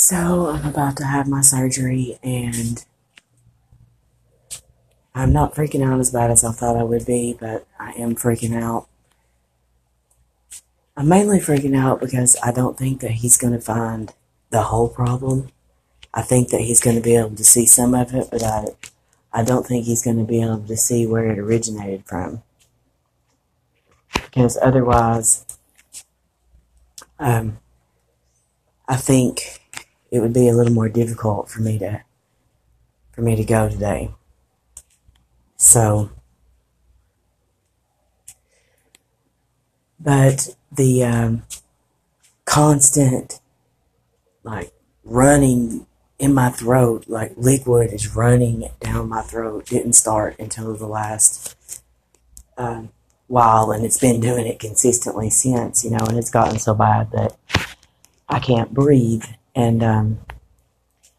[0.00, 2.82] So I'm about to have my surgery and
[5.14, 8.14] I'm not freaking out as bad as I thought I would be, but I am
[8.16, 8.88] freaking out.
[10.96, 14.14] I'm mainly freaking out because I don't think that he's going to find
[14.48, 15.50] the whole problem.
[16.14, 18.68] I think that he's going to be able to see some of it, but I,
[19.34, 22.42] I don't think he's going to be able to see where it originated from.
[24.14, 25.44] Because otherwise,
[27.18, 27.58] um,
[28.88, 29.59] I think
[30.10, 32.02] it would be a little more difficult for me to
[33.12, 34.10] for me to go today.
[35.56, 36.10] So,
[39.98, 41.42] but the um,
[42.44, 43.40] constant
[44.42, 44.72] like
[45.04, 45.86] running
[46.18, 51.56] in my throat, like liquid is running down my throat, didn't start until the last
[52.58, 52.90] um,
[53.26, 57.10] while, and it's been doing it consistently since, you know, and it's gotten so bad
[57.12, 57.36] that
[58.28, 59.24] I can't breathe.
[59.54, 60.20] And um,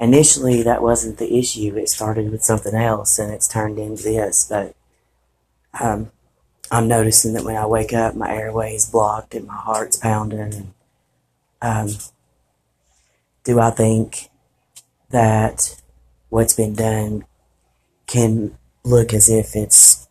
[0.00, 1.76] initially, that wasn't the issue.
[1.76, 4.46] It started with something else, and it's turned into this.
[4.48, 4.74] But
[5.80, 6.10] um,
[6.70, 10.40] I'm noticing that when I wake up, my airway is blocked and my heart's pounding.
[10.40, 10.72] And
[11.60, 11.88] um,
[13.44, 14.30] do I think
[15.10, 15.80] that
[16.30, 17.26] what's been done
[18.06, 20.08] can look as if it's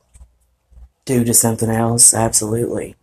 [1.06, 2.14] due to something else?
[2.14, 2.96] Absolutely.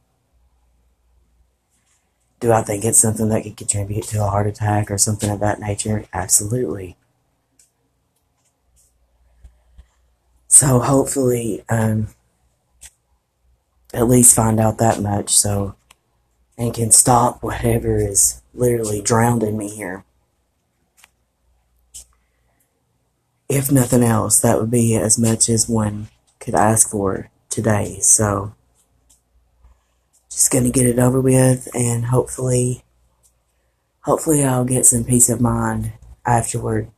[2.41, 5.41] Do I think it's something that could contribute to a heart attack or something of
[5.41, 6.05] that nature?
[6.13, 6.97] Absolutely.
[10.47, 12.09] So hopefully, um,
[13.93, 15.75] at least find out that much so
[16.57, 20.05] and can stop whatever is literally drowning me here.
[23.49, 27.99] If nothing else, that would be as much as one could ask for today.
[28.01, 28.55] So
[30.31, 32.85] just gonna get it over with and hopefully
[34.03, 35.93] hopefully I'll get some peace of mind
[36.25, 36.91] afterward.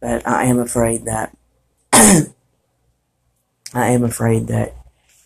[0.00, 1.36] But I am afraid that
[1.92, 2.26] I
[3.74, 4.74] am afraid that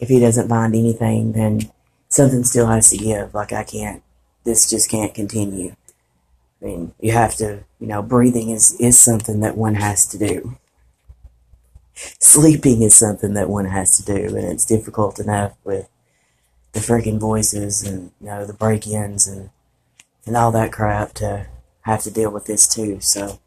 [0.01, 1.71] if he doesn't find anything then
[2.09, 3.35] something still has to give.
[3.35, 4.03] Like I can't
[4.45, 5.75] this just can't continue.
[6.61, 10.19] I mean, you have to, you know, breathing is, is something that one has to
[10.19, 10.57] do.
[11.95, 15.89] Sleeping is something that one has to do, and it's difficult enough with
[16.73, 19.51] the freaking voices and you know the break-ins and
[20.27, 21.47] and all that crap to
[21.83, 23.01] have to deal with this too.
[23.01, 23.41] So,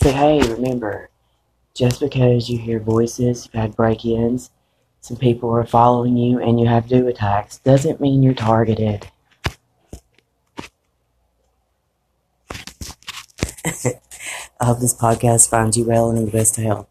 [0.00, 1.10] but hey, remember,
[1.74, 4.50] just because you hear voices, you've had break-ins,
[5.00, 9.08] some people are following you, and you have DEW attacks, doesn't mean you're targeted.
[14.60, 16.88] I hope this podcast finds you well and in the best of health.